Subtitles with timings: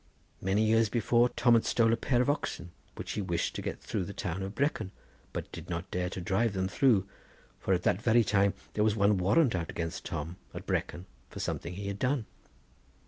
[0.41, 3.79] Many years before Tom had stole a pair of oxen, which he wished to get
[3.79, 4.91] through the town of Brecon,
[5.31, 7.07] but did not dare to drive them through,
[7.59, 11.39] for at that very time there was one warrant out against Tom at Brecon for
[11.39, 12.25] something he had done.